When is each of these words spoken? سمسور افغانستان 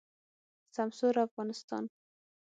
سمسور 0.75 1.15
افغانستان 1.27 1.83